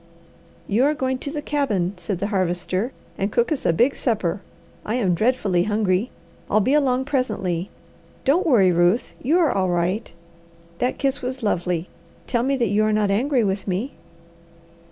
"You 0.67 0.83
are 0.85 0.95
going 0.95 1.19
to 1.19 1.29
the 1.31 1.43
cabin," 1.43 1.93
said 1.95 2.17
the 2.17 2.29
Harvester, 2.33 2.91
"and 3.19 3.31
cook 3.31 3.51
us 3.51 3.67
a 3.67 3.71
big 3.71 3.95
supper. 3.95 4.41
I 4.83 4.95
am 4.95 5.13
dreadfully 5.13 5.65
hungry. 5.65 6.09
I'll 6.49 6.59
be 6.59 6.73
along 6.73 7.05
presently. 7.05 7.69
Don't 8.25 8.47
worry, 8.47 8.71
Ruth, 8.71 9.13
you 9.21 9.37
are 9.37 9.51
all 9.51 9.69
right! 9.69 10.11
That 10.79 10.97
kiss 10.97 11.21
was 11.21 11.43
lovely. 11.43 11.87
Tell 12.25 12.41
me 12.41 12.55
that 12.57 12.69
you 12.69 12.83
are 12.83 12.91
not 12.91 13.11
angry 13.11 13.43
with 13.43 13.67
me." 13.67 13.93